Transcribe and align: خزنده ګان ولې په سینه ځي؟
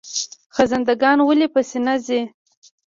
خزنده 0.55 0.93
ګان 1.01 1.19
ولې 1.23 1.47
په 1.53 1.61
سینه 1.69 1.95
ځي؟ 2.05 2.21